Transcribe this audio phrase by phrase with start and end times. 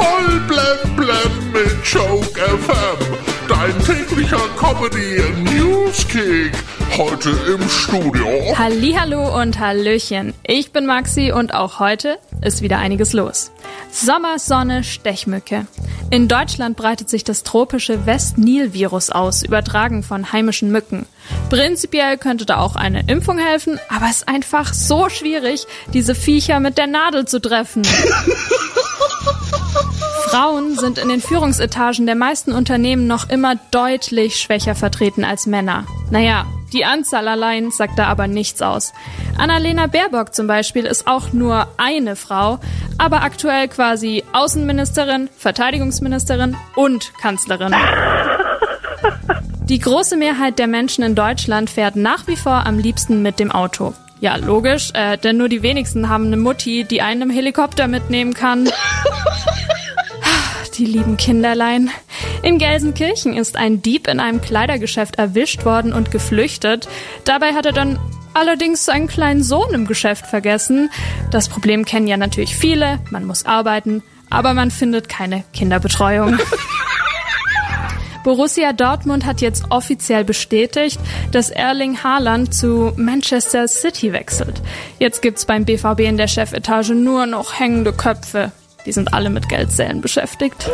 [0.00, 3.18] Voll blem blem mit Joke FM.
[3.46, 6.52] Dein täglicher Comedy Newskick.
[6.96, 8.26] Heute im Studio.
[8.56, 10.32] Hallihallo und Hallöchen.
[10.46, 13.52] Ich bin Maxi und auch heute ist wieder einiges los.
[13.90, 15.66] Sommer, Sonne, Stechmücke.
[16.10, 21.04] In Deutschland breitet sich das tropische West-Nil-Virus aus, übertragen von heimischen Mücken.
[21.50, 26.58] Prinzipiell könnte da auch eine Impfung helfen, aber es ist einfach so schwierig, diese Viecher
[26.58, 27.82] mit der Nadel zu treffen.
[30.30, 35.86] Frauen sind in den Führungsetagen der meisten Unternehmen noch immer deutlich schwächer vertreten als Männer.
[36.12, 38.92] Naja, die Anzahl allein sagt da aber nichts aus.
[39.38, 42.60] Annalena Baerbock zum Beispiel ist auch nur eine Frau,
[42.96, 47.74] aber aktuell quasi Außenministerin, Verteidigungsministerin und Kanzlerin.
[49.64, 53.50] Die große Mehrheit der Menschen in Deutschland fährt nach wie vor am liebsten mit dem
[53.50, 53.94] Auto.
[54.20, 58.34] Ja, logisch, äh, denn nur die wenigsten haben eine Mutti, die einen im Helikopter mitnehmen
[58.34, 58.68] kann.
[60.80, 61.90] Die lieben Kinderlein.
[62.42, 66.88] In Gelsenkirchen ist ein Dieb in einem Kleidergeschäft erwischt worden und geflüchtet.
[67.26, 67.98] Dabei hat er dann
[68.32, 70.90] allerdings seinen kleinen Sohn im Geschäft vergessen.
[71.30, 76.38] Das Problem kennen ja natürlich viele, man muss arbeiten, aber man findet keine Kinderbetreuung.
[78.24, 80.98] Borussia Dortmund hat jetzt offiziell bestätigt,
[81.30, 84.62] dass Erling Haaland zu Manchester City wechselt.
[84.98, 88.52] Jetzt gibt's beim BVB in der Chefetage nur noch hängende Köpfe.
[88.86, 90.68] Die sind alle mit Geldzählen beschäftigt.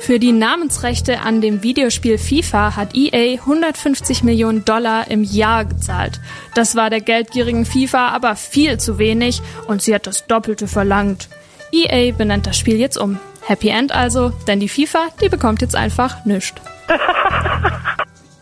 [0.00, 6.20] Für die Namensrechte an dem Videospiel FIFA hat EA 150 Millionen Dollar im Jahr gezahlt.
[6.54, 11.28] Das war der geldgierigen FIFA aber viel zu wenig und sie hat das Doppelte verlangt.
[11.72, 13.18] EA benennt das Spiel jetzt um.
[13.46, 16.54] Happy End also, denn die FIFA, die bekommt jetzt einfach nichts.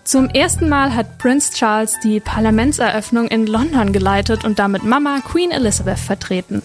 [0.06, 5.50] Zum ersten Mal hat Prince Charles die Parlamentseröffnung in London geleitet und damit Mama Queen
[5.50, 6.62] Elizabeth vertreten.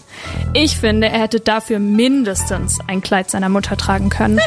[0.54, 4.38] Ich finde, er hätte dafür mindestens ein Kleid seiner Mutter tragen können.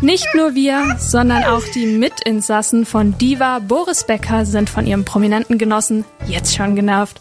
[0.00, 5.58] Nicht nur wir, sondern auch die Mitinsassen von Diva Boris Becker sind von ihrem prominenten
[5.58, 7.20] Genossen jetzt schon genervt.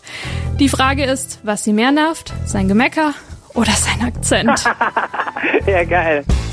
[0.62, 3.14] Die Frage ist, was sie mehr nervt, sein Gemecker
[3.54, 4.64] oder sein Akzent?
[5.68, 6.26] Ja, geil.